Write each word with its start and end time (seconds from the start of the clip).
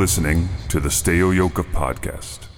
Listening 0.00 0.48
to 0.70 0.80
the 0.80 0.90
Stay 0.90 1.18
Yoka 1.18 1.62
podcast. 1.62 2.49